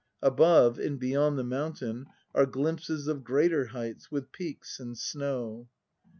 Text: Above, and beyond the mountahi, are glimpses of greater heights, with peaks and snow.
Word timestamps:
Above, 0.23 0.79
and 0.79 0.99
beyond 0.99 1.37
the 1.37 1.43
mountahi, 1.43 2.05
are 2.33 2.47
glimpses 2.47 3.07
of 3.07 3.23
greater 3.23 3.65
heights, 3.67 4.09
with 4.09 4.31
peaks 4.31 4.79
and 4.79 4.97
snow. 4.97 5.69